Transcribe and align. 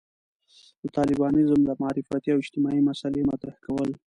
د 0.81 0.83
طالبانيزم 0.97 1.59
د 1.65 1.71
معرفتي 1.81 2.29
او 2.31 2.39
اجتماعي 2.43 2.81
مسألې 2.89 3.27
مطرح 3.31 3.55
کول. 3.65 3.89